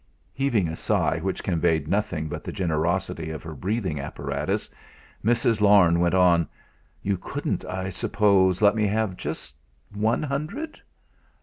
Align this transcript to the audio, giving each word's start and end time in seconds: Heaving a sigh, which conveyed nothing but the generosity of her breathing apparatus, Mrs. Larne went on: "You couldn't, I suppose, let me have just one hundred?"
Heaving 0.33 0.67
a 0.67 0.75
sigh, 0.75 1.19
which 1.19 1.43
conveyed 1.43 1.87
nothing 1.87 2.27
but 2.27 2.43
the 2.43 2.51
generosity 2.51 3.29
of 3.29 3.43
her 3.43 3.53
breathing 3.53 3.99
apparatus, 3.99 4.67
Mrs. 5.23 5.61
Larne 5.61 5.99
went 5.99 6.15
on: 6.15 6.49
"You 7.03 7.17
couldn't, 7.17 7.63
I 7.65 7.89
suppose, 7.89 8.63
let 8.63 8.73
me 8.75 8.87
have 8.87 9.15
just 9.15 9.57
one 9.93 10.23
hundred?" 10.23 10.81